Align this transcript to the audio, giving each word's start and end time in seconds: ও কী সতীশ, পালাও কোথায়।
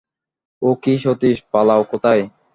ও 0.61 0.69
কী 0.83 0.93
সতীশ, 0.97 1.37
পালাও 1.51 1.81
কোথায়। 1.83 2.23